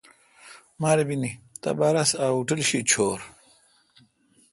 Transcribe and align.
مربینی 0.81 1.31
تھیا 1.61 1.87
رس 1.95 2.11
ا 2.23 2.25
ہوٹل 2.35 2.59
شی 2.69 2.79
چھور۔ 2.89 3.19